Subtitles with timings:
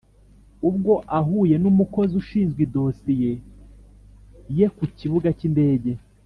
[0.69, 3.31] Ubwo ahuye n umukozi ushinzwe idosiye
[4.57, 5.91] ye ku kibuga cy indege